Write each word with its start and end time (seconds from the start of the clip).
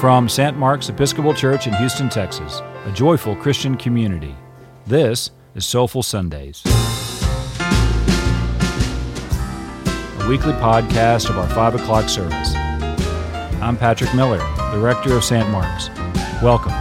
From 0.00 0.30
St. 0.30 0.56
Mark's 0.56 0.88
Episcopal 0.88 1.34
Church 1.34 1.66
in 1.66 1.74
Houston, 1.74 2.08
Texas, 2.08 2.62
a 2.86 2.92
joyful 2.94 3.36
Christian 3.36 3.76
community, 3.76 4.34
this 4.86 5.30
is 5.54 5.66
Soulful 5.66 6.02
Sundays, 6.02 6.62
a 6.64 6.70
weekly 10.26 10.54
podcast 10.54 11.28
of 11.28 11.36
our 11.36 11.46
5 11.50 11.74
o'clock 11.74 12.08
service. 12.08 12.54
I'm 13.60 13.76
Patrick 13.76 14.14
Miller, 14.14 14.38
the 14.72 14.78
rector 14.78 15.14
of 15.14 15.22
St. 15.22 15.46
Mark's. 15.50 15.90
Welcome. 16.42 16.72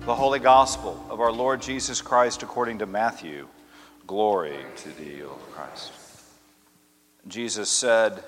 The 0.00 0.14
Holy 0.16 0.40
Gospel 0.40 1.03
our 1.24 1.32
Lord 1.32 1.62
Jesus 1.62 2.02
Christ 2.02 2.42
according 2.42 2.80
to 2.80 2.86
Matthew. 2.86 3.48
Glory 4.06 4.58
to 4.76 4.90
thee, 4.90 5.22
O 5.22 5.30
Christ. 5.52 5.90
Jesus 7.26 7.70
said, 7.70 8.22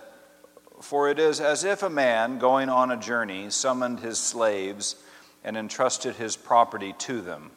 For 0.80 1.10
it 1.10 1.18
is 1.18 1.38
as 1.38 1.62
if 1.62 1.82
a 1.82 1.90
man 1.90 2.38
going 2.38 2.70
on 2.70 2.90
a 2.90 2.96
journey 2.96 3.50
summoned 3.50 4.00
his 4.00 4.18
slaves 4.18 4.96
and 5.44 5.58
entrusted 5.58 6.16
his 6.16 6.38
property 6.38 6.94
to 7.00 7.20
them. 7.20 7.50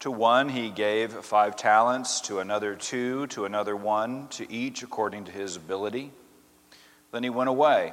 To 0.00 0.10
one 0.10 0.48
he 0.48 0.68
gave 0.68 1.12
five 1.12 1.54
talents, 1.54 2.20
to 2.22 2.40
another 2.40 2.74
two, 2.74 3.28
to 3.28 3.44
another 3.44 3.76
one, 3.76 4.26
to 4.30 4.50
each 4.50 4.82
according 4.82 5.26
to 5.26 5.30
his 5.30 5.54
ability. 5.54 6.10
Then 7.12 7.22
he 7.22 7.30
went 7.30 7.50
away. 7.50 7.92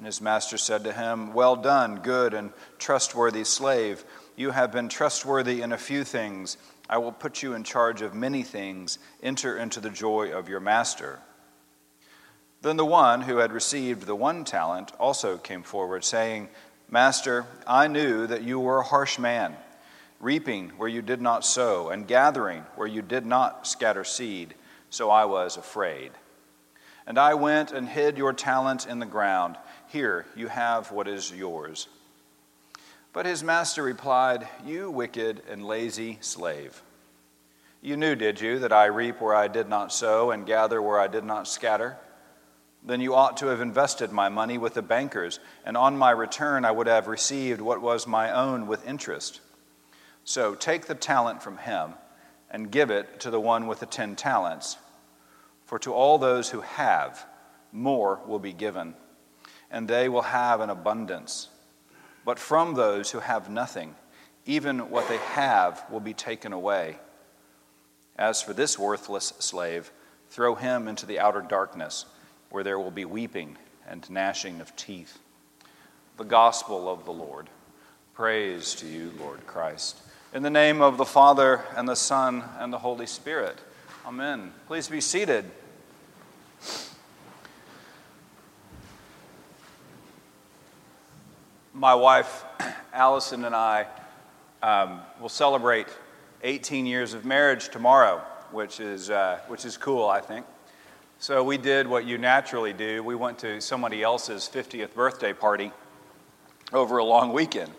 And 0.00 0.06
his 0.06 0.22
master 0.22 0.56
said 0.56 0.84
to 0.84 0.94
him, 0.94 1.34
Well 1.34 1.56
done, 1.56 1.96
good 1.96 2.32
and 2.32 2.54
trustworthy 2.78 3.44
slave. 3.44 4.02
You 4.34 4.50
have 4.50 4.72
been 4.72 4.88
trustworthy 4.88 5.60
in 5.60 5.72
a 5.72 5.76
few 5.76 6.04
things. 6.04 6.56
I 6.88 6.96
will 6.96 7.12
put 7.12 7.42
you 7.42 7.52
in 7.52 7.64
charge 7.64 8.00
of 8.00 8.14
many 8.14 8.42
things. 8.42 8.98
Enter 9.22 9.58
into 9.58 9.78
the 9.78 9.90
joy 9.90 10.32
of 10.32 10.48
your 10.48 10.58
master. 10.58 11.18
Then 12.62 12.78
the 12.78 12.86
one 12.86 13.20
who 13.20 13.36
had 13.36 13.52
received 13.52 14.06
the 14.06 14.16
one 14.16 14.46
talent 14.46 14.90
also 14.98 15.36
came 15.36 15.62
forward, 15.62 16.02
saying, 16.02 16.48
Master, 16.88 17.44
I 17.66 17.86
knew 17.86 18.26
that 18.26 18.40
you 18.40 18.58
were 18.58 18.78
a 18.78 18.84
harsh 18.84 19.18
man, 19.18 19.54
reaping 20.18 20.70
where 20.78 20.88
you 20.88 21.02
did 21.02 21.20
not 21.20 21.44
sow, 21.44 21.90
and 21.90 22.08
gathering 22.08 22.64
where 22.74 22.88
you 22.88 23.02
did 23.02 23.26
not 23.26 23.66
scatter 23.66 24.04
seed. 24.04 24.54
So 24.88 25.10
I 25.10 25.26
was 25.26 25.58
afraid. 25.58 26.12
And 27.06 27.18
I 27.18 27.34
went 27.34 27.72
and 27.72 27.88
hid 27.88 28.16
your 28.16 28.32
talent 28.32 28.86
in 28.86 28.98
the 28.98 29.04
ground. 29.04 29.56
Here, 29.90 30.24
you 30.36 30.46
have 30.46 30.92
what 30.92 31.08
is 31.08 31.32
yours. 31.32 31.88
But 33.12 33.26
his 33.26 33.42
master 33.42 33.82
replied, 33.82 34.46
You 34.64 34.88
wicked 34.88 35.42
and 35.50 35.66
lazy 35.66 36.18
slave. 36.20 36.80
You 37.82 37.96
knew, 37.96 38.14
did 38.14 38.40
you, 38.40 38.60
that 38.60 38.72
I 38.72 38.84
reap 38.84 39.20
where 39.20 39.34
I 39.34 39.48
did 39.48 39.68
not 39.68 39.92
sow 39.92 40.30
and 40.30 40.46
gather 40.46 40.80
where 40.80 41.00
I 41.00 41.08
did 41.08 41.24
not 41.24 41.48
scatter? 41.48 41.96
Then 42.84 43.00
you 43.00 43.16
ought 43.16 43.36
to 43.38 43.48
have 43.48 43.60
invested 43.60 44.12
my 44.12 44.28
money 44.28 44.58
with 44.58 44.74
the 44.74 44.82
bankers, 44.82 45.40
and 45.64 45.76
on 45.76 45.98
my 45.98 46.12
return 46.12 46.64
I 46.64 46.70
would 46.70 46.86
have 46.86 47.08
received 47.08 47.60
what 47.60 47.82
was 47.82 48.06
my 48.06 48.30
own 48.30 48.68
with 48.68 48.86
interest. 48.86 49.40
So 50.22 50.54
take 50.54 50.86
the 50.86 50.94
talent 50.94 51.42
from 51.42 51.58
him 51.58 51.94
and 52.48 52.70
give 52.70 52.90
it 52.90 53.18
to 53.20 53.30
the 53.30 53.40
one 53.40 53.66
with 53.66 53.80
the 53.80 53.86
ten 53.86 54.14
talents. 54.14 54.76
For 55.66 55.80
to 55.80 55.92
all 55.92 56.16
those 56.16 56.50
who 56.50 56.60
have, 56.60 57.26
more 57.72 58.20
will 58.24 58.38
be 58.38 58.52
given 58.52 58.94
and 59.70 59.86
they 59.86 60.08
will 60.08 60.22
have 60.22 60.60
an 60.60 60.70
abundance. 60.70 61.48
But 62.24 62.38
from 62.38 62.74
those 62.74 63.10
who 63.10 63.20
have 63.20 63.48
nothing, 63.48 63.94
even 64.46 64.90
what 64.90 65.08
they 65.08 65.18
have 65.18 65.84
will 65.90 66.00
be 66.00 66.14
taken 66.14 66.52
away. 66.52 66.98
As 68.16 68.42
for 68.42 68.52
this 68.52 68.78
worthless 68.78 69.32
slave, 69.38 69.90
throw 70.28 70.54
him 70.54 70.88
into 70.88 71.06
the 71.06 71.20
outer 71.20 71.40
darkness, 71.40 72.04
where 72.50 72.64
there 72.64 72.78
will 72.78 72.90
be 72.90 73.04
weeping 73.04 73.56
and 73.88 74.08
gnashing 74.10 74.60
of 74.60 74.74
teeth. 74.76 75.18
The 76.16 76.24
gospel 76.24 76.88
of 76.88 77.04
the 77.04 77.12
Lord. 77.12 77.48
Praise 78.14 78.74
to 78.76 78.86
you, 78.86 79.12
Lord 79.18 79.46
Christ. 79.46 79.98
In 80.34 80.42
the 80.42 80.50
name 80.50 80.80
of 80.80 80.96
the 80.96 81.04
Father, 81.04 81.64
and 81.76 81.88
the 81.88 81.96
Son, 81.96 82.44
and 82.58 82.72
the 82.72 82.78
Holy 82.78 83.06
Spirit. 83.06 83.58
Amen. 84.06 84.52
Please 84.66 84.88
be 84.88 85.00
seated. 85.00 85.50
My 91.80 91.94
wife, 91.94 92.44
Allison, 92.92 93.46
and 93.46 93.56
I 93.56 93.86
um, 94.62 95.00
will 95.18 95.30
celebrate 95.30 95.86
18 96.42 96.84
years 96.84 97.14
of 97.14 97.24
marriage 97.24 97.70
tomorrow, 97.70 98.18
which 98.50 98.80
is, 98.80 99.08
uh, 99.08 99.40
which 99.48 99.64
is 99.64 99.78
cool, 99.78 100.06
I 100.06 100.20
think. 100.20 100.44
So 101.20 101.42
we 101.42 101.56
did 101.56 101.86
what 101.86 102.04
you 102.04 102.18
naturally 102.18 102.74
do. 102.74 103.02
We 103.02 103.14
went 103.14 103.38
to 103.38 103.62
somebody 103.62 104.02
else's 104.02 104.42
50th 104.52 104.92
birthday 104.92 105.32
party 105.32 105.72
over 106.70 106.98
a 106.98 107.04
long 107.04 107.32
weekend. 107.32 107.72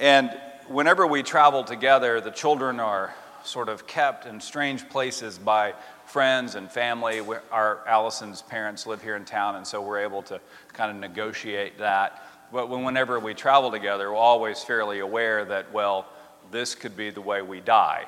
And 0.00 0.36
whenever 0.66 1.06
we 1.06 1.22
travel 1.22 1.62
together, 1.62 2.20
the 2.20 2.32
children 2.32 2.80
are 2.80 3.14
sort 3.44 3.68
of 3.68 3.86
kept 3.86 4.26
in 4.26 4.40
strange 4.40 4.88
places 4.88 5.38
by 5.38 5.74
friends 6.04 6.56
and 6.56 6.68
family. 6.68 7.20
Our 7.52 7.78
Allison's 7.86 8.42
parents 8.42 8.88
live 8.88 9.02
here 9.02 9.14
in 9.14 9.24
town, 9.24 9.54
and 9.54 9.64
so 9.64 9.80
we're 9.80 10.00
able 10.00 10.22
to 10.22 10.40
kind 10.72 10.90
of 10.90 10.96
negotiate 10.96 11.78
that 11.78 12.24
but 12.52 12.68
whenever 12.68 13.18
we 13.20 13.34
travel 13.34 13.70
together, 13.70 14.10
we're 14.10 14.16
always 14.16 14.62
fairly 14.62 15.00
aware 15.00 15.44
that, 15.44 15.72
well, 15.72 16.06
this 16.50 16.74
could 16.74 16.96
be 16.96 17.10
the 17.10 17.20
way 17.20 17.42
we 17.42 17.60
die. 17.60 18.06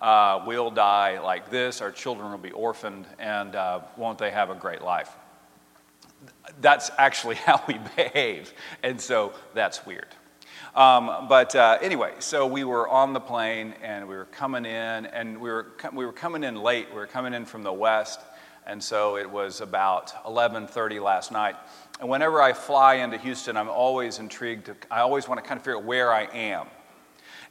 Uh, 0.00 0.42
we'll 0.46 0.70
die 0.70 1.18
like 1.20 1.50
this, 1.50 1.82
our 1.82 1.90
children 1.90 2.30
will 2.30 2.38
be 2.38 2.52
orphaned, 2.52 3.06
and 3.18 3.54
uh, 3.54 3.80
won't 3.96 4.18
they 4.18 4.30
have 4.30 4.48
a 4.48 4.54
great 4.54 4.82
life? 4.82 5.10
That's 6.60 6.90
actually 6.96 7.34
how 7.46 7.62
we 7.66 7.78
behave, 7.96 8.52
and 8.82 9.00
so 9.00 9.34
that's 9.54 9.84
weird. 9.84 10.08
Um, 10.74 11.26
but 11.28 11.54
uh, 11.56 11.78
anyway, 11.82 12.14
so 12.20 12.46
we 12.46 12.62
were 12.62 12.88
on 12.88 13.12
the 13.12 13.20
plane 13.20 13.74
and 13.82 14.08
we 14.08 14.14
were 14.14 14.26
coming 14.26 14.64
in, 14.64 15.06
and 15.06 15.40
we 15.40 15.50
were, 15.50 15.72
we 15.92 16.06
were 16.06 16.12
coming 16.12 16.44
in 16.44 16.54
late. 16.54 16.88
We 16.90 16.96
were 16.96 17.08
coming 17.08 17.34
in 17.34 17.44
from 17.44 17.64
the 17.64 17.72
west, 17.72 18.20
and 18.66 18.82
so 18.82 19.16
it 19.16 19.28
was 19.28 19.60
about 19.60 20.12
11:30 20.24 21.02
last 21.02 21.32
night. 21.32 21.56
And 22.00 22.08
whenever 22.08 22.40
I 22.40 22.54
fly 22.54 22.94
into 22.94 23.18
Houston, 23.18 23.58
I'm 23.58 23.68
always 23.68 24.18
intrigued. 24.18 24.66
To, 24.66 24.76
I 24.90 25.00
always 25.00 25.28
want 25.28 25.42
to 25.42 25.46
kind 25.46 25.58
of 25.58 25.64
figure 25.64 25.76
out 25.76 25.84
where 25.84 26.12
I 26.12 26.22
am. 26.32 26.66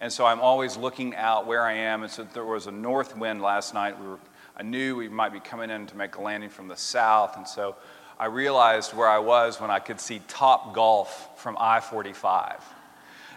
And 0.02 0.12
so 0.12 0.26
I'm 0.26 0.40
always 0.40 0.76
looking 0.76 1.16
out 1.16 1.46
where 1.46 1.64
I 1.64 1.74
am. 1.74 2.02
And 2.02 2.12
so 2.12 2.24
there 2.24 2.44
was 2.44 2.66
a 2.66 2.72
north 2.72 3.16
wind 3.16 3.44
last 3.44 3.76
night. 3.76 4.00
We 4.00 4.08
were, 4.08 4.20
I 4.58 4.64
knew 4.64 4.96
we 4.96 5.08
might 5.08 5.34
be 5.34 5.40
coming 5.40 5.70
in 5.70 5.86
to 5.86 5.96
make 5.96 6.16
a 6.16 6.22
landing 6.22 6.50
from 6.50 6.68
the 6.68 6.76
south. 6.76 7.38
And 7.38 7.48
so 7.48 7.76
I 8.18 8.26
realized 8.26 8.94
where 8.94 9.08
I 9.08 9.20
was 9.20 9.62
when 9.62 9.70
I 9.70 9.78
could 9.78 10.00
see 10.00 10.20
Top 10.28 10.74
Golf 10.74 11.40
from 11.40 11.56
I 11.60 11.80
45. 11.80 12.64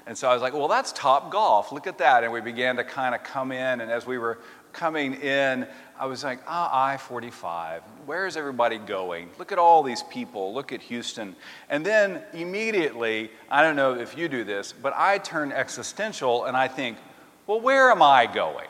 And 0.07 0.17
so 0.19 0.29
I 0.29 0.35
was 0.35 0.43
like, 0.43 0.53
well, 0.53 0.69
that's 0.69 0.93
Top 0.93 1.31
Golf. 1.31 1.73
Look 1.73 1.87
at 1.87 1.99
that. 1.99 2.25
And 2.25 2.33
we 2.33 2.41
began 2.41 2.77
to 2.77 2.85
kind 2.85 3.15
of 3.15 3.23
come 3.23 3.53
in. 3.53 3.81
And 3.81 3.91
as 3.91 4.07
we 4.07 4.19
were 4.19 4.39
coming 4.73 5.15
in, 5.15 5.67
I 5.99 6.07
was 6.07 6.25
like, 6.25 6.41
ah, 6.47 6.71
I 6.73 6.97
45. 6.97 7.83
Where 8.07 8.27
is 8.27 8.37
everybody 8.37 8.79
going? 8.79 9.31
Look 9.39 9.53
at 9.53 9.59
all 9.59 9.83
these 9.83 10.03
people. 10.05 10.53
Look 10.53 10.73
at 10.73 10.81
Houston. 10.83 11.37
And 11.71 11.87
then 11.87 12.23
immediately, 12.33 13.31
I 13.51 13.63
don't 13.63 13.77
know 13.77 13.95
if 13.95 14.17
you 14.17 14.29
do 14.29 14.45
this, 14.45 14.73
but 14.73 14.93
I 14.97 15.19
turn 15.19 15.53
existential 15.53 16.47
and 16.47 16.57
I 16.57 16.69
think, 16.69 16.99
well, 17.47 17.61
where 17.61 17.91
am 17.91 18.03
I 18.03 18.27
going? 18.27 18.69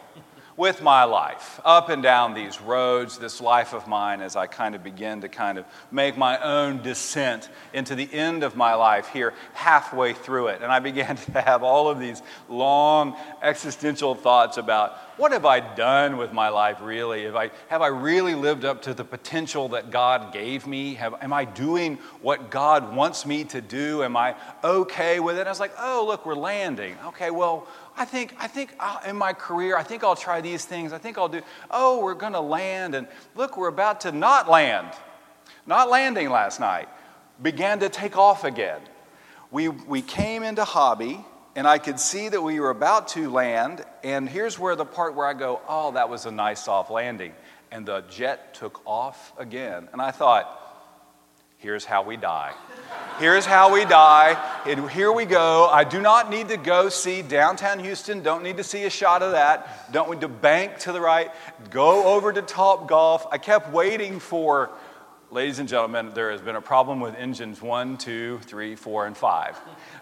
With 0.62 0.80
my 0.80 1.02
life, 1.02 1.58
up 1.64 1.88
and 1.88 2.04
down 2.04 2.34
these 2.34 2.60
roads, 2.60 3.18
this 3.18 3.40
life 3.40 3.72
of 3.72 3.88
mine, 3.88 4.20
as 4.20 4.36
I 4.36 4.46
kind 4.46 4.76
of 4.76 4.84
begin 4.84 5.22
to 5.22 5.28
kind 5.28 5.58
of 5.58 5.64
make 5.90 6.16
my 6.16 6.38
own 6.38 6.80
descent 6.82 7.48
into 7.72 7.96
the 7.96 8.08
end 8.12 8.44
of 8.44 8.54
my 8.54 8.74
life 8.74 9.08
here, 9.08 9.34
halfway 9.54 10.12
through 10.12 10.46
it. 10.46 10.62
And 10.62 10.70
I 10.70 10.78
began 10.78 11.16
to 11.34 11.40
have 11.40 11.64
all 11.64 11.88
of 11.88 11.98
these 11.98 12.22
long 12.48 13.16
existential 13.42 14.14
thoughts 14.14 14.56
about 14.56 14.96
what 15.16 15.32
have 15.32 15.44
I 15.44 15.60
done 15.60 16.16
with 16.16 16.32
my 16.32 16.48
life 16.48 16.78
really? 16.80 17.24
Have 17.24 17.36
I, 17.36 17.50
have 17.68 17.82
I 17.82 17.88
really 17.88 18.34
lived 18.34 18.64
up 18.64 18.82
to 18.82 18.94
the 18.94 19.04
potential 19.04 19.68
that 19.70 19.90
God 19.90 20.32
gave 20.32 20.66
me? 20.66 20.94
Have, 20.94 21.14
am 21.20 21.32
I 21.32 21.44
doing 21.44 21.98
what 22.22 22.50
God 22.50 22.94
wants 22.94 23.26
me 23.26 23.44
to 23.44 23.60
do? 23.60 24.02
Am 24.04 24.16
I 24.16 24.36
okay 24.62 25.20
with 25.20 25.38
it? 25.38 25.46
I 25.46 25.50
was 25.50 25.60
like, 25.60 25.74
oh, 25.78 26.04
look, 26.06 26.24
we're 26.24 26.34
landing. 26.34 26.96
Okay, 27.06 27.30
well, 27.30 27.66
I 27.96 28.04
think, 28.04 28.34
I 28.38 28.46
think 28.46 28.74
I'll, 28.80 29.08
in 29.08 29.16
my 29.16 29.32
career, 29.32 29.76
I 29.76 29.82
think 29.82 30.02
I'll 30.04 30.16
try 30.16 30.40
these 30.40 30.64
things. 30.64 30.92
I 30.92 30.98
think 30.98 31.18
I'll 31.18 31.28
do, 31.28 31.42
oh, 31.70 32.02
we're 32.02 32.14
going 32.14 32.32
to 32.32 32.40
land. 32.40 32.94
And 32.94 33.06
look, 33.34 33.56
we're 33.56 33.68
about 33.68 34.02
to 34.02 34.12
not 34.12 34.48
land. 34.48 34.88
Not 35.66 35.90
landing 35.90 36.30
last 36.30 36.60
night. 36.60 36.88
Began 37.40 37.80
to 37.80 37.88
take 37.88 38.16
off 38.16 38.44
again. 38.44 38.80
We, 39.50 39.68
we 39.68 40.00
came 40.00 40.42
into 40.42 40.64
Hobby, 40.64 41.24
and 41.54 41.66
I 41.66 41.78
could 41.78 42.00
see 42.00 42.28
that 42.28 42.40
we 42.40 42.58
were 42.60 42.70
about 42.70 43.08
to 43.08 43.30
land. 43.30 43.84
And 44.02 44.28
here's 44.28 44.58
where 44.58 44.74
the 44.74 44.86
part 44.86 45.14
where 45.14 45.26
I 45.26 45.34
go, 45.34 45.60
oh, 45.68 45.92
that 45.92 46.08
was 46.08 46.24
a 46.26 46.30
nice 46.30 46.64
soft 46.64 46.90
landing. 46.90 47.32
And 47.70 47.84
the 47.86 48.02
jet 48.08 48.54
took 48.54 48.80
off 48.86 49.32
again. 49.38 49.88
And 49.92 50.00
I 50.00 50.10
thought, 50.10 50.61
here's 51.62 51.84
how 51.84 52.02
we 52.02 52.16
die. 52.16 52.52
Here's 53.18 53.46
how 53.46 53.72
we 53.72 53.84
die. 53.84 54.36
And 54.66 54.90
here 54.90 55.12
we 55.12 55.26
go. 55.26 55.68
I 55.68 55.84
do 55.84 56.00
not 56.00 56.28
need 56.28 56.48
to 56.48 56.56
go 56.56 56.88
see 56.88 57.22
downtown 57.22 57.78
Houston. 57.78 58.20
Don't 58.22 58.42
need 58.42 58.56
to 58.56 58.64
see 58.64 58.82
a 58.82 58.90
shot 58.90 59.22
of 59.22 59.32
that. 59.32 59.92
Don't 59.92 60.10
need 60.10 60.22
to 60.22 60.28
bank 60.28 60.78
to 60.80 60.92
the 60.92 61.00
right. 61.00 61.30
Go 61.70 62.14
over 62.14 62.32
to 62.32 62.42
Top 62.42 62.88
Golf. 62.88 63.24
I 63.30 63.38
kept 63.38 63.72
waiting 63.72 64.18
for, 64.18 64.70
ladies 65.30 65.60
and 65.60 65.68
gentlemen, 65.68 66.10
there 66.14 66.32
has 66.32 66.40
been 66.40 66.56
a 66.56 66.60
problem 66.60 66.98
with 66.98 67.14
engines 67.14 67.62
one, 67.62 67.96
two, 67.96 68.40
three, 68.42 68.74
four, 68.74 69.06
and 69.06 69.16
five. 69.16 69.56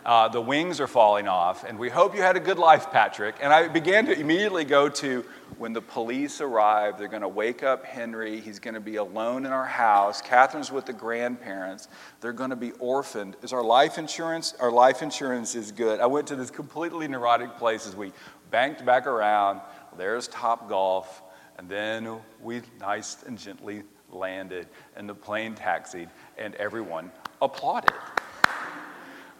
Uh, 0.04 0.28
the 0.28 0.40
wings 0.40 0.80
are 0.80 0.88
falling 0.88 1.28
off, 1.28 1.64
and 1.64 1.78
we 1.78 1.90
hope 1.90 2.14
you 2.16 2.22
had 2.22 2.36
a 2.36 2.40
good 2.40 2.58
life, 2.58 2.90
Patrick. 2.90 3.34
And 3.42 3.52
I 3.52 3.68
began 3.68 4.06
to 4.06 4.18
immediately 4.18 4.64
go 4.64 4.88
to 4.88 5.24
when 5.60 5.74
the 5.74 5.82
police 5.82 6.40
arrive, 6.40 6.96
they're 6.96 7.06
going 7.06 7.20
to 7.20 7.28
wake 7.28 7.62
up 7.62 7.84
Henry. 7.84 8.40
He's 8.40 8.58
going 8.58 8.72
to 8.72 8.80
be 8.80 8.96
alone 8.96 9.44
in 9.44 9.52
our 9.52 9.66
house. 9.66 10.22
Catherine's 10.22 10.72
with 10.72 10.86
the 10.86 10.94
grandparents. 10.94 11.86
They're 12.22 12.32
going 12.32 12.48
to 12.48 12.56
be 12.56 12.70
orphaned. 12.78 13.36
Is 13.42 13.52
our 13.52 13.62
life 13.62 13.98
insurance? 13.98 14.54
Our 14.58 14.70
life 14.72 15.02
insurance 15.02 15.54
is 15.54 15.70
good. 15.70 16.00
I 16.00 16.06
went 16.06 16.26
to 16.28 16.34
this 16.34 16.50
completely 16.50 17.06
neurotic 17.08 17.58
place 17.58 17.86
as 17.86 17.94
we 17.94 18.14
banked 18.50 18.86
back 18.86 19.06
around. 19.06 19.60
There's 19.98 20.28
Top 20.28 20.66
Golf. 20.66 21.20
And 21.58 21.68
then 21.68 22.20
we 22.42 22.62
nice 22.80 23.22
and 23.24 23.36
gently 23.36 23.82
landed, 24.10 24.66
and 24.96 25.06
the 25.06 25.14
plane 25.14 25.54
taxied, 25.54 26.08
and 26.38 26.54
everyone 26.54 27.12
applauded. 27.42 27.92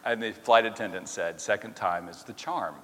And 0.05 0.23
the 0.23 0.33
flight 0.33 0.67
attendant 0.67 1.09
said, 1.09 1.41
Second 1.41 1.77
time 1.77 2.11
is 2.11 2.25
the 2.25 2.35
charm. 2.35 2.75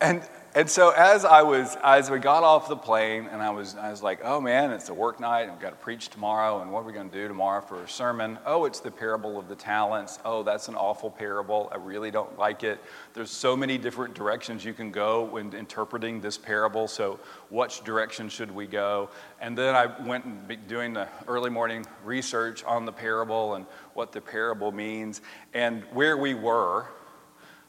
And 0.00 0.22
and 0.54 0.68
so 0.68 0.90
as 0.90 1.24
I 1.24 1.42
was, 1.42 1.76
as 1.82 2.10
we 2.10 2.18
got 2.18 2.42
off 2.42 2.68
the 2.68 2.76
plane, 2.76 3.28
and 3.30 3.40
I 3.40 3.50
was, 3.50 3.76
I 3.76 3.90
was 3.90 4.02
like, 4.02 4.20
oh 4.24 4.40
man, 4.40 4.72
it's 4.72 4.88
a 4.88 4.94
work 4.94 5.20
night, 5.20 5.42
and 5.42 5.52
we've 5.52 5.60
got 5.60 5.70
to 5.70 5.76
preach 5.76 6.08
tomorrow, 6.08 6.60
and 6.60 6.72
what 6.72 6.80
are 6.80 6.86
we 6.86 6.92
going 6.92 7.08
to 7.08 7.16
do 7.16 7.28
tomorrow 7.28 7.60
for 7.60 7.82
a 7.84 7.88
sermon? 7.88 8.36
Oh, 8.44 8.64
it's 8.64 8.80
the 8.80 8.90
parable 8.90 9.38
of 9.38 9.48
the 9.48 9.54
talents. 9.54 10.18
Oh, 10.24 10.42
that's 10.42 10.66
an 10.66 10.74
awful 10.74 11.08
parable. 11.08 11.68
I 11.72 11.76
really 11.76 12.10
don't 12.10 12.36
like 12.36 12.64
it. 12.64 12.80
There's 13.14 13.30
so 13.30 13.56
many 13.56 13.78
different 13.78 14.14
directions 14.14 14.64
you 14.64 14.72
can 14.72 14.90
go 14.90 15.22
when 15.22 15.52
interpreting 15.52 16.20
this 16.20 16.36
parable. 16.36 16.88
So, 16.88 17.20
which 17.50 17.84
direction 17.84 18.28
should 18.28 18.50
we 18.50 18.66
go? 18.66 19.08
And 19.40 19.56
then 19.56 19.76
I 19.76 19.86
went 20.04 20.24
and 20.24 20.66
doing 20.66 20.94
the 20.94 21.06
early 21.28 21.50
morning 21.50 21.86
research 22.04 22.64
on 22.64 22.84
the 22.84 22.92
parable 22.92 23.54
and 23.54 23.66
what 23.94 24.10
the 24.10 24.20
parable 24.20 24.72
means, 24.72 25.20
and 25.54 25.84
where 25.92 26.16
we 26.16 26.34
were 26.34 26.86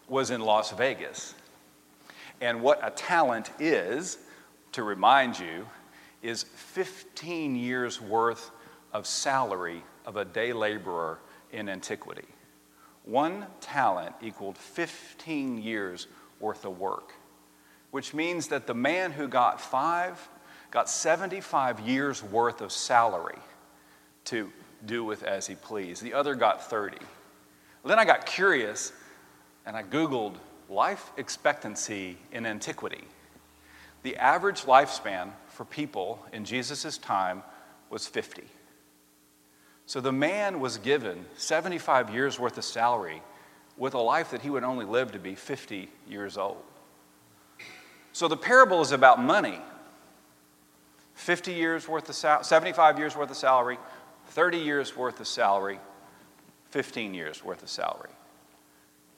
was 0.07 0.31
in 0.31 0.41
Las 0.41 0.71
Vegas. 0.71 1.35
And 2.41 2.61
what 2.61 2.79
a 2.83 2.89
talent 2.89 3.51
is, 3.59 4.17
to 4.71 4.83
remind 4.83 5.39
you, 5.39 5.67
is 6.23 6.43
15 6.43 7.55
years 7.55 8.01
worth 8.01 8.51
of 8.91 9.05
salary 9.05 9.83
of 10.05 10.17
a 10.17 10.25
day 10.25 10.51
laborer 10.51 11.19
in 11.51 11.69
antiquity. 11.69 12.27
One 13.03 13.45
talent 13.61 14.15
equaled 14.21 14.57
15 14.57 15.61
years 15.61 16.07
worth 16.39 16.65
of 16.65 16.79
work, 16.79 17.13
which 17.91 18.13
means 18.13 18.47
that 18.47 18.67
the 18.67 18.73
man 18.73 19.11
who 19.11 19.27
got 19.27 19.61
five 19.61 20.27
got 20.71 20.89
75 20.89 21.79
years 21.81 22.23
worth 22.23 22.61
of 22.61 22.71
salary 22.71 23.37
to 24.25 24.51
do 24.85 25.03
with 25.03 25.23
as 25.23 25.45
he 25.47 25.55
pleased. 25.55 26.01
The 26.01 26.13
other 26.13 26.33
got 26.33 26.69
30. 26.69 26.97
Then 27.85 27.99
I 27.99 28.05
got 28.05 28.25
curious 28.25 28.93
and 29.65 29.75
I 29.75 29.83
Googled 29.83 30.35
life 30.71 31.11
expectancy 31.17 32.17
in 32.31 32.45
antiquity. 32.45 33.03
The 34.03 34.15
average 34.15 34.61
lifespan 34.61 35.31
for 35.49 35.65
people 35.65 36.25
in 36.31 36.45
Jesus' 36.45 36.97
time 36.97 37.43
was 37.89 38.07
50. 38.07 38.43
So 39.85 39.99
the 39.99 40.13
man 40.13 40.61
was 40.61 40.77
given 40.77 41.25
75 41.35 42.09
years 42.11 42.39
worth 42.39 42.57
of 42.57 42.63
salary 42.63 43.21
with 43.77 43.93
a 43.93 43.99
life 43.99 44.31
that 44.31 44.41
he 44.41 44.49
would 44.49 44.63
only 44.63 44.85
live 44.85 45.11
to 45.11 45.19
be 45.19 45.35
50 45.35 45.89
years 46.07 46.37
old. 46.37 46.63
So 48.13 48.27
the 48.27 48.37
parable 48.37 48.81
is 48.81 48.91
about 48.91 49.21
money 49.21 49.59
50 51.15 51.53
years 51.53 51.87
worth 51.87 52.09
of 52.09 52.15
sal- 52.15 52.43
75 52.43 52.97
years 52.97 53.15
worth 53.15 53.29
of 53.29 53.37
salary, 53.37 53.77
30 54.27 54.57
years 54.57 54.95
worth 54.97 55.19
of 55.19 55.27
salary, 55.27 55.79
15 56.71 57.13
years 57.13 57.43
worth 57.43 57.61
of 57.61 57.69
salary. 57.69 58.09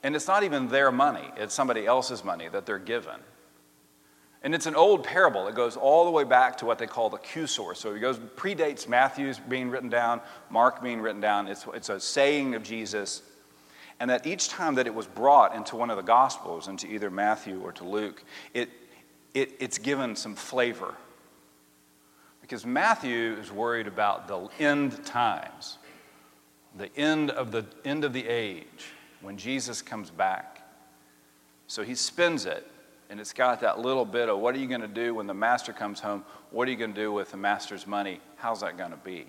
And 0.04 0.16
it's 0.18 0.28
not 0.28 0.44
even 0.44 0.68
their 0.68 0.92
money, 0.92 1.32
it's 1.38 1.54
somebody 1.54 1.86
else's 1.86 2.24
money 2.24 2.50
that 2.50 2.66
they're 2.66 2.78
given. 2.78 3.20
And 4.44 4.54
it's 4.54 4.66
an 4.66 4.76
old 4.76 5.06
parable. 5.06 5.48
It 5.48 5.56
goes 5.56 5.78
all 5.78 6.04
the 6.04 6.12
way 6.12 6.26
back 6.26 6.58
to 6.58 6.66
what 6.66 6.78
they 6.78 6.86
call 6.86 7.10
the 7.10 7.18
Q 7.18 7.48
source. 7.48 7.80
So 7.80 7.94
it 7.94 8.00
goes 8.00 8.20
predates 8.20 8.90
Matthew's 8.90 9.40
being 9.40 9.70
written 9.70 9.88
down, 9.88 10.20
Mark 10.50 10.84
being 10.84 11.00
written 11.00 11.22
down. 11.22 11.48
It's, 11.48 11.66
it's 11.74 11.88
a 11.88 11.98
saying 11.98 12.54
of 12.54 12.62
Jesus. 12.62 13.22
And 14.02 14.10
that 14.10 14.28
each 14.28 14.50
time 14.50 14.76
that 14.76 14.86
it 14.86 14.94
was 14.94 15.08
brought 15.08 15.56
into 15.56 15.78
one 15.78 15.90
of 15.90 15.96
the 15.96 16.04
Gospels, 16.04 16.68
into 16.68 16.88
either 16.88 17.10
Matthew 17.10 17.62
or 17.64 17.72
to 17.72 17.86
Luke, 17.86 18.22
it, 18.54 18.70
it, 19.34 19.54
it's 19.60 19.78
given 19.78 20.14
some 20.18 20.36
flavor. 20.36 20.94
Because 22.42 22.66
Matthew 22.66 23.38
is 23.40 23.50
worried 23.50 23.88
about 23.88 24.28
the 24.28 24.50
end 24.60 25.06
times, 25.06 25.78
the 26.78 26.94
end 26.98 27.32
of 27.32 27.54
the 27.54 27.66
end 27.86 28.04
of 28.04 28.12
the 28.12 28.28
age 28.28 28.92
when 29.24 29.38
Jesus 29.38 29.82
comes 29.82 30.12
back. 30.12 30.62
So 31.68 31.82
he 31.82 31.96
spins 31.96 32.46
it, 32.46 32.70
and 33.10 33.20
it's 33.20 33.34
got 33.34 33.62
that 33.62 33.80
little 33.80 34.06
bit 34.06 34.30
of 34.30 34.38
what 34.38 34.54
are 34.54 34.60
you 34.60 34.68
going 34.68 34.82
to 34.82 34.88
do 34.88 35.16
when 35.16 35.26
the 35.26 35.34
master 35.34 35.74
comes 35.74 36.00
home? 36.00 36.24
What 36.52 36.68
are 36.68 36.72
you 36.72 36.78
going 36.78 36.94
to 36.94 37.02
do 37.02 37.12
with 37.12 37.32
the 37.32 37.38
master's 37.38 37.88
money? 37.88 38.20
How's 38.36 38.62
that 38.62 38.78
going 38.78 38.92
to 38.92 38.98
be? 38.98 39.26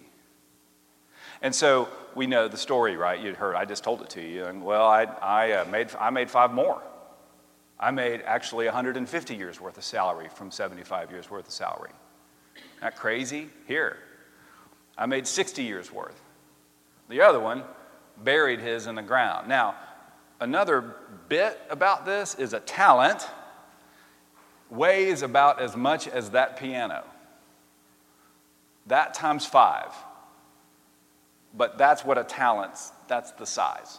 And 1.41 1.55
so 1.55 1.89
we 2.15 2.27
know 2.27 2.49
the 2.49 2.57
story, 2.57 2.97
right? 2.97 3.21
You'd 3.21 3.37
heard, 3.37 3.55
I 3.55 3.65
just 3.65 3.85
told 3.85 4.03
it 4.03 4.11
to 4.11 4.23
you. 4.23 4.45
And 4.45 4.65
well, 4.65 4.87
I, 4.87 5.05
I, 5.05 5.53
uh, 5.53 5.65
made, 5.67 5.89
I 5.99 6.11
made 6.11 6.31
five 6.31 6.53
more. 6.53 6.83
I 7.79 7.91
made 7.91 8.23
actually 8.23 8.67
150 8.67 9.35
years 9.35 9.61
worth 9.61 9.77
of 9.77 9.85
salary 9.85 10.29
from 10.35 10.51
75 10.51 11.11
years 11.11 11.31
worth 11.31 11.47
of 11.47 11.53
salary. 11.53 11.91
Not 12.83 12.97
crazy? 12.97 13.49
Here. 13.67 13.99
I 14.97 15.07
made 15.07 15.27
60 15.27 15.63
years 15.63 15.93
worth. 15.93 16.21
The 17.09 17.21
other 17.21 17.41
one, 17.41 17.65
buried 18.23 18.61
his 18.61 18.87
in 18.87 18.95
the 18.95 19.03
ground. 19.03 19.49
Now, 19.49 19.75
another 20.41 20.95
bit 21.29 21.61
about 21.71 22.05
this 22.05 22.35
is 22.35 22.53
a 22.53 22.61
talent 22.61 23.27
weighs 24.71 25.23
about 25.23 25.61
as 25.61 25.77
much 25.77 26.09
as 26.09 26.31
that 26.31 26.59
piano. 26.59 27.05
That 28.87 29.15
times 29.15 29.47
five. 29.47 29.93
But 31.57 31.79
that's 31.79 32.05
what 32.05 32.19
a 32.19 32.25
talent's, 32.25 32.93
that's 33.07 33.31
the 33.33 33.47
size. 33.47 33.99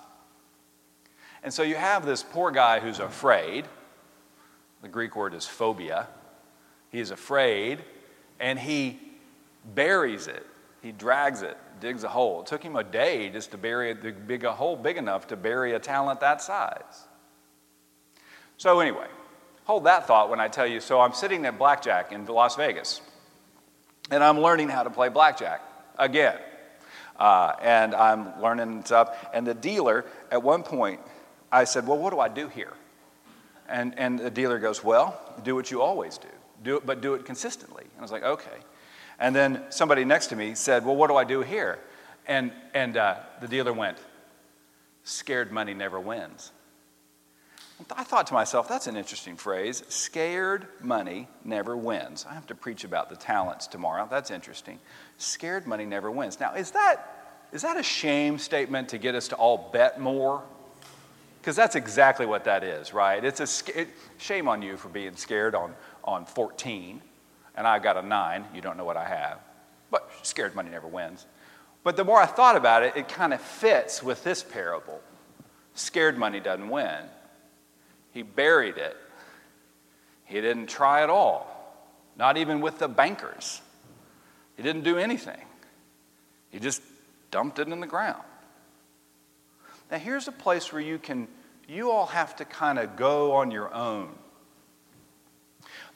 And 1.43 1.53
so 1.53 1.63
you 1.63 1.75
have 1.75 2.05
this 2.05 2.23
poor 2.23 2.51
guy 2.51 2.79
who's 2.79 2.99
afraid. 2.99 3.65
The 4.81 4.87
Greek 4.87 5.15
word 5.15 5.33
is 5.33 5.45
phobia. 5.45 6.07
He 6.91 6.99
is 6.99 7.11
afraid 7.11 7.83
and 8.39 8.59
he 8.59 8.99
buries 9.73 10.27
it 10.27 10.45
He 10.81 10.91
drags 10.91 11.41
it, 11.41 11.57
digs 11.79 12.03
a 12.03 12.09
hole. 12.09 12.41
It 12.41 12.47
took 12.47 12.61
him 12.61 12.75
a 12.75 12.83
day 12.83 13.29
just 13.29 13.51
to 13.51 13.57
bury 13.57 13.91
a, 13.91 13.95
big, 13.95 14.43
a 14.43 14.51
hole 14.51 14.75
big 14.75 14.97
enough 14.97 15.27
to 15.27 15.35
bury 15.35 15.73
a 15.73 15.79
talent 15.79 16.19
that 16.19 16.41
size. 16.41 17.07
So, 18.57 18.79
anyway, 18.79 19.07
hold 19.65 19.85
that 19.85 20.07
thought 20.07 20.29
when 20.29 20.39
I 20.39 20.47
tell 20.47 20.67
you. 20.67 20.79
So, 20.79 21.01
I'm 21.01 21.13
sitting 21.13 21.45
at 21.45 21.57
Blackjack 21.57 22.11
in 22.11 22.25
Las 22.25 22.55
Vegas, 22.55 23.01
and 24.11 24.23
I'm 24.23 24.39
learning 24.39 24.69
how 24.69 24.83
to 24.83 24.89
play 24.89 25.09
Blackjack 25.09 25.61
again. 25.97 26.37
Uh, 27.17 27.53
and 27.61 27.95
I'm 27.95 28.41
learning 28.41 28.83
stuff. 28.85 29.17
And 29.33 29.47
the 29.47 29.53
dealer, 29.53 30.05
at 30.31 30.43
one 30.43 30.63
point, 30.63 30.99
I 31.51 31.63
said, 31.63 31.87
Well, 31.87 31.97
what 31.97 32.11
do 32.11 32.19
I 32.19 32.29
do 32.29 32.47
here? 32.47 32.73
And, 33.67 33.97
and 33.97 34.19
the 34.19 34.29
dealer 34.29 34.59
goes, 34.59 34.83
Well, 34.83 35.19
do 35.43 35.55
what 35.55 35.71
you 35.71 35.81
always 35.81 36.17
do, 36.17 36.27
do 36.63 36.77
it, 36.77 36.85
but 36.85 37.01
do 37.01 37.13
it 37.13 37.25
consistently. 37.25 37.83
And 37.83 37.99
I 37.99 38.01
was 38.01 38.11
like, 38.11 38.23
Okay. 38.23 38.57
And 39.19 39.35
then 39.35 39.63
somebody 39.69 40.05
next 40.05 40.27
to 40.27 40.35
me 40.35 40.55
said, 40.55 40.85
Well, 40.85 40.95
what 40.95 41.07
do 41.07 41.15
I 41.15 41.23
do 41.23 41.41
here? 41.41 41.79
And, 42.27 42.51
and 42.73 42.97
uh, 42.97 43.17
the 43.41 43.47
dealer 43.47 43.73
went, 43.73 43.97
Scared 45.03 45.51
money 45.51 45.73
never 45.73 45.99
wins. 45.99 46.51
I 47.91 48.03
thought 48.03 48.27
to 48.27 48.33
myself, 48.33 48.69
that's 48.69 48.87
an 48.87 48.95
interesting 48.95 49.35
phrase. 49.35 49.83
Scared 49.89 50.67
money 50.81 51.27
never 51.43 51.75
wins. 51.75 52.25
I 52.27 52.33
have 52.33 52.47
to 52.47 52.55
preach 52.55 52.85
about 52.85 53.09
the 53.09 53.17
talents 53.17 53.67
tomorrow. 53.67 54.07
That's 54.09 54.31
interesting. 54.31 54.79
Scared 55.17 55.67
money 55.67 55.85
never 55.85 56.09
wins. 56.09 56.39
Now, 56.39 56.53
is 56.53 56.71
that, 56.71 57.43
is 57.51 57.63
that 57.63 57.77
a 57.77 57.83
shame 57.83 58.39
statement 58.39 58.89
to 58.89 58.97
get 58.97 59.13
us 59.13 59.27
to 59.29 59.35
all 59.35 59.69
bet 59.73 59.99
more? 59.99 60.41
Because 61.41 61.57
that's 61.57 61.75
exactly 61.75 62.25
what 62.25 62.45
that 62.45 62.63
is, 62.63 62.93
right? 62.93 63.23
It's 63.23 63.41
a 63.41 63.79
it, 63.79 63.89
shame 64.17 64.47
on 64.47 64.61
you 64.61 64.77
for 64.77 64.87
being 64.87 65.17
scared 65.17 65.53
on, 65.53 65.75
on 66.05 66.25
14 66.25 67.01
and 67.55 67.67
I've 67.67 67.83
got 67.83 67.97
a 67.97 68.01
nine. 68.01 68.45
You 68.53 68.61
don't 68.61 68.77
know 68.77 68.85
what 68.85 68.97
I 68.97 69.07
have. 69.07 69.39
But 69.91 70.09
scared 70.23 70.55
money 70.55 70.69
never 70.69 70.87
wins. 70.87 71.25
But 71.83 71.97
the 71.97 72.03
more 72.03 72.19
I 72.19 72.25
thought 72.25 72.55
about 72.55 72.83
it, 72.83 72.95
it 72.95 73.07
kind 73.07 73.33
of 73.33 73.41
fits 73.41 74.01
with 74.01 74.23
this 74.23 74.43
parable. 74.43 74.99
Scared 75.75 76.17
money 76.17 76.39
doesn't 76.39 76.69
win. 76.69 76.99
He 78.11 78.23
buried 78.23 78.77
it. 78.77 78.97
He 80.25 80.41
didn't 80.41 80.67
try 80.67 81.03
at 81.03 81.09
all, 81.09 81.47
not 82.17 82.37
even 82.37 82.61
with 82.61 82.79
the 82.79 82.87
bankers. 82.87 83.61
He 84.57 84.63
didn't 84.63 84.83
do 84.83 84.97
anything. 84.97 85.41
He 86.49 86.59
just 86.59 86.81
dumped 87.29 87.59
it 87.59 87.67
in 87.67 87.79
the 87.79 87.87
ground. 87.87 88.23
Now, 89.91 89.97
here's 89.97 90.27
a 90.27 90.31
place 90.31 90.73
where 90.73 90.81
you 90.81 90.97
can, 90.97 91.27
you 91.67 91.91
all 91.91 92.07
have 92.07 92.35
to 92.37 92.45
kind 92.45 92.79
of 92.79 92.95
go 92.95 93.33
on 93.33 93.51
your 93.51 93.71
own. 93.73 94.09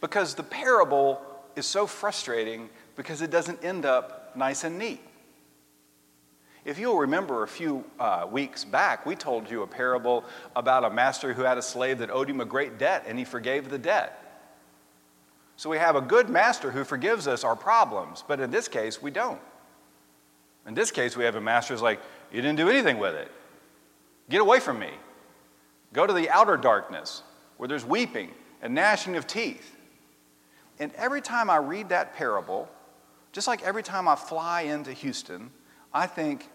Because 0.01 0.35
the 0.35 0.43
parable 0.43 1.21
is 1.55 1.65
so 1.65 1.87
frustrating 1.87 2.69
because 2.95 3.21
it 3.21 3.31
doesn't 3.31 3.63
end 3.63 3.85
up 3.85 4.35
nice 4.35 4.63
and 4.63 4.77
neat. 4.77 5.01
If 6.65 6.77
you'll 6.77 6.97
remember 6.97 7.43
a 7.43 7.47
few 7.47 7.85
uh, 7.99 8.27
weeks 8.29 8.65
back, 8.65 9.05
we 9.05 9.15
told 9.15 9.49
you 9.49 9.63
a 9.63 9.67
parable 9.67 10.23
about 10.55 10.83
a 10.83 10.89
master 10.89 11.33
who 11.33 11.43
had 11.43 11.57
a 11.57 11.61
slave 11.61 11.99
that 11.99 12.11
owed 12.11 12.29
him 12.29 12.41
a 12.41 12.45
great 12.45 12.77
debt 12.77 13.05
and 13.07 13.17
he 13.17 13.25
forgave 13.25 13.69
the 13.69 13.77
debt. 13.77 14.25
So 15.55 15.69
we 15.69 15.77
have 15.77 15.95
a 15.95 16.01
good 16.01 16.29
master 16.29 16.71
who 16.71 16.83
forgives 16.83 17.27
us 17.27 17.43
our 17.43 17.55
problems, 17.55 18.23
but 18.27 18.39
in 18.39 18.51
this 18.51 18.67
case, 18.67 19.01
we 19.01 19.11
don't. 19.11 19.41
In 20.67 20.73
this 20.73 20.91
case, 20.91 21.17
we 21.17 21.23
have 21.23 21.35
a 21.35 21.41
master 21.41 21.73
who's 21.73 21.81
like, 21.81 21.99
You 22.31 22.41
didn't 22.41 22.57
do 22.57 22.69
anything 22.69 22.99
with 22.99 23.15
it. 23.15 23.31
Get 24.29 24.41
away 24.41 24.59
from 24.59 24.79
me. 24.79 24.91
Go 25.91 26.05
to 26.05 26.13
the 26.13 26.29
outer 26.29 26.55
darkness 26.55 27.23
where 27.57 27.67
there's 27.67 27.85
weeping 27.85 28.31
and 28.61 28.75
gnashing 28.75 29.15
of 29.15 29.25
teeth. 29.25 29.75
And 30.79 30.93
every 30.95 31.21
time 31.21 31.49
I 31.49 31.57
read 31.57 31.89
that 31.89 32.15
parable, 32.15 32.69
just 33.31 33.47
like 33.47 33.61
every 33.63 33.83
time 33.83 34.07
I 34.07 34.15
fly 34.15 34.61
into 34.61 34.93
Houston, 34.93 35.51
I 35.93 36.07
think, 36.07 36.47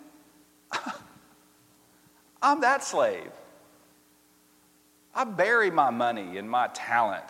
I'm 2.42 2.60
that 2.62 2.82
slave. 2.82 3.30
I 5.14 5.24
bury 5.24 5.70
my 5.70 5.90
money 5.90 6.38
and 6.38 6.50
my 6.50 6.68
talent. 6.68 7.24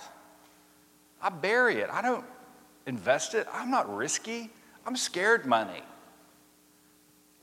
I 1.20 1.28
bury 1.28 1.76
it. 1.76 1.90
I 1.90 2.00
don't 2.00 2.24
invest 2.86 3.34
it. 3.34 3.46
I'm 3.52 3.70
not 3.70 3.94
risky. 3.94 4.50
I'm 4.86 4.96
scared 4.96 5.46
money. 5.46 5.82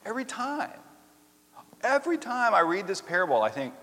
Every 0.06 0.26
time. 0.26 0.72
Every 1.84 2.18
time 2.18 2.54
I 2.54 2.62
read 2.62 2.88
this 2.88 3.02
parable, 3.02 3.42
I 3.42 3.50
think, 3.50 3.74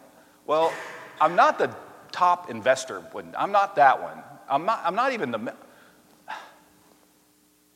well, 0.46 0.72
I'm 1.20 1.36
not 1.36 1.58
the 1.58 1.74
top 2.12 2.50
investor. 2.50 3.02
I'm 3.36 3.52
not 3.52 3.76
that 3.76 4.00
one. 4.00 4.22
I'm 4.48 4.64
not, 4.64 4.80
I'm 4.84 4.94
not 4.94 5.12
even 5.12 5.30
the. 5.30 5.38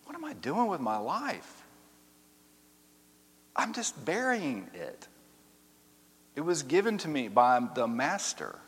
What 0.04 0.14
am 0.14 0.24
I 0.24 0.32
doing 0.34 0.66
with 0.66 0.80
my 0.80 0.98
life? 0.98 1.62
I'm 3.54 3.72
just 3.72 4.04
burying 4.04 4.68
it. 4.74 5.08
It 6.34 6.40
was 6.40 6.62
given 6.62 6.98
to 6.98 7.08
me 7.08 7.28
by 7.28 7.60
the 7.74 7.86
master. 7.86 8.58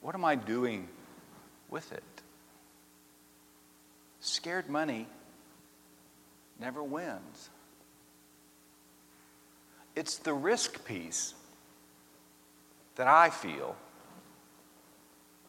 What 0.00 0.14
am 0.14 0.24
I 0.24 0.34
doing 0.34 0.88
with 1.70 1.92
it? 1.92 2.02
Scared 4.20 4.68
money 4.70 5.06
never 6.58 6.82
wins. 6.82 7.50
It's 9.94 10.16
the 10.16 10.32
risk 10.32 10.84
piece 10.84 11.34
that 12.96 13.06
I 13.06 13.30
feel 13.30 13.76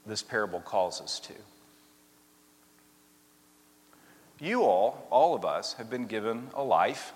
this 0.06 0.22
parable 0.22 0.60
calls 0.60 1.02
us 1.02 1.20
to. 1.22 1.34
You 4.40 4.64
all, 4.64 5.08
all 5.10 5.34
of 5.34 5.46
us, 5.46 5.74
have 5.74 5.90
been 5.90 6.06
given 6.06 6.50
a 6.54 6.64
life. 6.64 7.14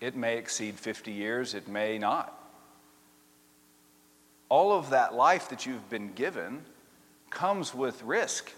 It 0.00 0.16
may 0.16 0.36
exceed 0.38 0.78
50 0.78 1.12
years, 1.12 1.54
it 1.54 1.68
may 1.68 1.98
not. 1.98 2.32
All 4.48 4.72
of 4.72 4.90
that 4.90 5.14
life 5.14 5.48
that 5.48 5.66
you've 5.66 5.88
been 5.88 6.12
given 6.12 6.62
comes 7.30 7.74
with 7.74 8.02
risk. 8.02 8.52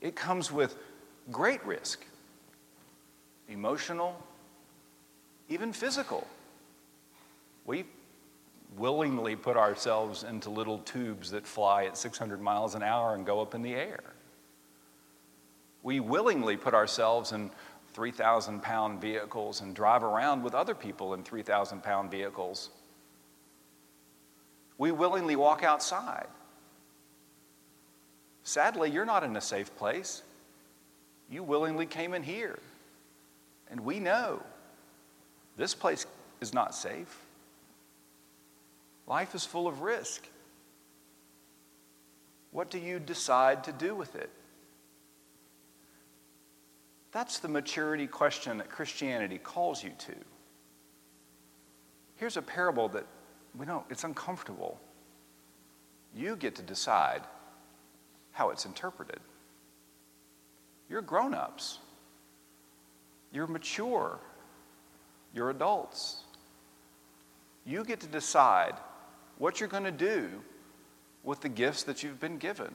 It 0.00 0.16
comes 0.16 0.50
with 0.52 0.76
great 1.30 1.64
risk 1.64 2.04
emotional, 3.48 4.14
even 5.48 5.72
physical. 5.72 6.26
We 7.64 7.84
willingly 8.78 9.36
put 9.36 9.56
ourselves 9.56 10.22
into 10.22 10.50
little 10.50 10.78
tubes 10.78 11.30
that 11.32 11.46
fly 11.46 11.84
at 11.84 11.96
600 11.96 12.40
miles 12.40 12.74
an 12.74 12.82
hour 12.82 13.14
and 13.14 13.26
go 13.26 13.40
up 13.40 13.54
in 13.54 13.62
the 13.62 13.74
air. 13.74 14.00
We 15.82 16.00
willingly 16.00 16.56
put 16.56 16.74
ourselves 16.74 17.32
in 17.32 17.50
3,000 17.94 18.62
pound 18.62 19.00
vehicles 19.00 19.60
and 19.60 19.74
drive 19.74 20.02
around 20.02 20.42
with 20.42 20.54
other 20.54 20.74
people 20.74 21.14
in 21.14 21.22
3,000 21.22 21.82
pound 21.82 22.10
vehicles. 22.10 22.70
We 24.76 24.92
willingly 24.92 25.36
walk 25.36 25.64
outside. 25.64 26.28
Sadly, 28.44 28.90
you're 28.90 29.04
not 29.04 29.24
in 29.24 29.36
a 29.36 29.40
safe 29.40 29.74
place. 29.76 30.22
You 31.30 31.42
willingly 31.42 31.86
came 31.86 32.14
in 32.14 32.22
here. 32.22 32.58
And 33.70 33.80
we 33.80 34.00
know 34.00 34.42
this 35.56 35.74
place 35.74 36.06
is 36.40 36.54
not 36.54 36.74
safe. 36.74 37.27
Life 39.08 39.34
is 39.34 39.44
full 39.44 39.66
of 39.66 39.80
risk. 39.80 40.22
What 42.50 42.70
do 42.70 42.78
you 42.78 43.00
decide 43.00 43.64
to 43.64 43.72
do 43.72 43.94
with 43.94 44.14
it? 44.14 44.30
That's 47.10 47.38
the 47.38 47.48
maturity 47.48 48.06
question 48.06 48.58
that 48.58 48.68
Christianity 48.70 49.38
calls 49.38 49.82
you 49.82 49.92
to. 49.98 50.14
Here's 52.16 52.36
a 52.36 52.42
parable 52.42 52.88
that 52.90 53.06
we 53.56 53.64
don't, 53.64 53.84
it's 53.88 54.04
uncomfortable. 54.04 54.78
You 56.14 56.36
get 56.36 56.56
to 56.56 56.62
decide 56.62 57.22
how 58.32 58.50
it's 58.50 58.66
interpreted. 58.66 59.20
You're 60.90 61.02
grown 61.02 61.32
ups, 61.32 61.78
you're 63.32 63.46
mature, 63.46 64.18
you're 65.34 65.50
adults. 65.50 66.24
You 67.64 67.84
get 67.84 68.00
to 68.00 68.06
decide 68.06 68.74
what 69.38 69.60
you're 69.60 69.68
going 69.68 69.84
to 69.84 69.90
do 69.90 70.28
with 71.22 71.40
the 71.40 71.48
gifts 71.48 71.84
that 71.84 72.02
you've 72.02 72.20
been 72.20 72.38
given. 72.38 72.74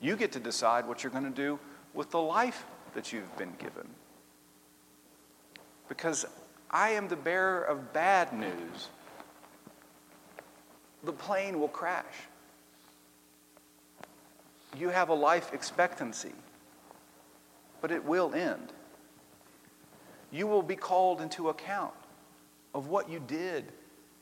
You 0.00 0.16
get 0.16 0.32
to 0.32 0.40
decide 0.40 0.86
what 0.86 1.02
you're 1.02 1.12
going 1.12 1.24
to 1.24 1.30
do 1.30 1.58
with 1.92 2.10
the 2.10 2.20
life 2.20 2.64
that 2.94 3.12
you've 3.12 3.36
been 3.36 3.54
given. 3.58 3.88
Because 5.88 6.26
I 6.70 6.90
am 6.90 7.08
the 7.08 7.16
bearer 7.16 7.62
of 7.62 7.92
bad 7.92 8.32
news. 8.32 8.88
The 11.04 11.12
plane 11.12 11.60
will 11.60 11.68
crash. 11.68 12.04
You 14.76 14.88
have 14.88 15.08
a 15.08 15.14
life 15.14 15.52
expectancy, 15.52 16.32
but 17.80 17.92
it 17.92 18.04
will 18.04 18.34
end. 18.34 18.72
You 20.32 20.46
will 20.46 20.62
be 20.62 20.74
called 20.74 21.20
into 21.20 21.48
account 21.48 21.94
of 22.74 22.88
what 22.88 23.08
you 23.08 23.20
did 23.20 23.66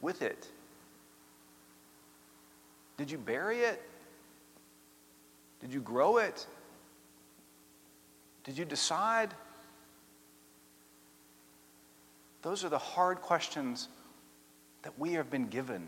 with 0.02 0.20
it. 0.20 0.46
Did 2.96 3.10
you 3.10 3.18
bury 3.18 3.60
it? 3.60 3.80
Did 5.60 5.72
you 5.72 5.80
grow 5.80 6.18
it? 6.18 6.46
Did 8.44 8.58
you 8.58 8.64
decide? 8.64 9.32
Those 12.42 12.64
are 12.64 12.68
the 12.68 12.78
hard 12.78 13.20
questions 13.20 13.88
that 14.82 14.98
we 14.98 15.12
have 15.12 15.30
been 15.30 15.46
given. 15.46 15.86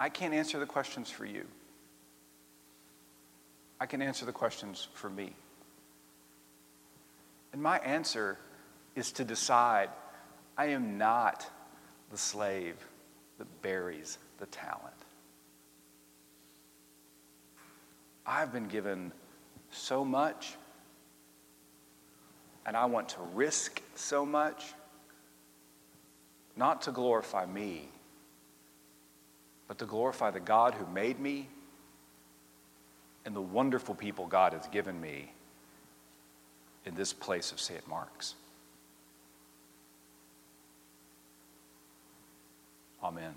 I 0.00 0.08
can't 0.08 0.34
answer 0.34 0.58
the 0.58 0.66
questions 0.66 1.10
for 1.10 1.24
you. 1.24 1.46
I 3.80 3.86
can 3.86 4.02
answer 4.02 4.24
the 4.24 4.32
questions 4.32 4.88
for 4.94 5.08
me. 5.08 5.32
And 7.52 7.62
my 7.62 7.78
answer 7.78 8.38
is 8.96 9.12
to 9.12 9.24
decide 9.24 9.90
I 10.56 10.66
am 10.66 10.98
not 10.98 11.48
the 12.10 12.18
slave 12.18 12.87
that 13.38 13.62
buries 13.62 14.18
the 14.38 14.46
talent. 14.46 14.94
I've 18.26 18.52
been 18.52 18.68
given 18.68 19.12
so 19.70 20.04
much, 20.04 20.54
and 22.66 22.76
I 22.76 22.84
want 22.84 23.08
to 23.10 23.20
risk 23.34 23.80
so 23.94 24.26
much, 24.26 24.74
not 26.56 26.82
to 26.82 26.92
glorify 26.92 27.46
me, 27.46 27.88
but 29.66 29.78
to 29.78 29.86
glorify 29.86 30.30
the 30.30 30.40
God 30.40 30.74
who 30.74 30.86
made 30.92 31.18
me 31.18 31.48
and 33.24 33.34
the 33.34 33.40
wonderful 33.40 33.94
people 33.94 34.26
God 34.26 34.52
has 34.52 34.66
given 34.68 35.00
me 35.00 35.32
in 36.84 36.94
this 36.94 37.12
place 37.12 37.52
of 37.52 37.60
St. 37.60 37.86
Mark's. 37.86 38.34
Amen. 43.02 43.34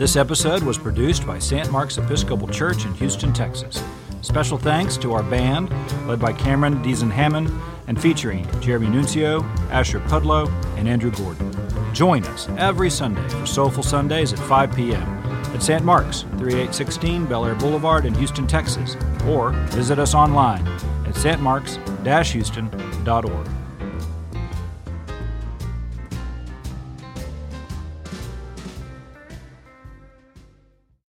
This 0.00 0.16
episode 0.16 0.62
was 0.62 0.78
produced 0.78 1.26
by 1.26 1.38
St. 1.38 1.70
Mark's 1.70 1.98
Episcopal 1.98 2.48
Church 2.48 2.86
in 2.86 2.94
Houston, 2.94 3.34
Texas. 3.34 3.84
Special 4.22 4.56
thanks 4.56 4.96
to 4.96 5.12
our 5.12 5.22
band, 5.22 5.68
led 6.08 6.18
by 6.18 6.32
Cameron 6.32 6.82
Deason 6.82 7.10
Hammond, 7.10 7.50
and 7.86 8.00
featuring 8.00 8.48
Jeremy 8.62 8.88
Nuncio, 8.88 9.42
Asher 9.68 10.00
Pudlow, 10.00 10.48
and 10.78 10.88
Andrew 10.88 11.10
Gordon. 11.10 11.54
Join 11.92 12.24
us 12.24 12.48
every 12.56 12.88
Sunday 12.88 13.28
for 13.28 13.44
Soulful 13.44 13.82
Sundays 13.82 14.32
at 14.32 14.38
5 14.38 14.74
p.m. 14.74 15.02
at 15.54 15.62
St. 15.62 15.84
Mark's, 15.84 16.22
3816 16.38 17.26
Bellaire 17.26 17.56
Boulevard 17.56 18.06
in 18.06 18.14
Houston, 18.14 18.46
Texas, 18.46 18.96
or 19.26 19.50
visit 19.66 19.98
us 19.98 20.14
online 20.14 20.66
at 21.04 21.14
stmarks-houston.org. 21.14 23.59